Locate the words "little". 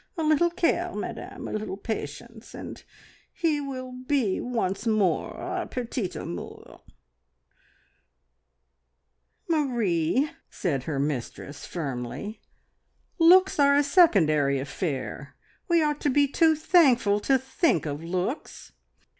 0.23-0.49, 1.53-1.77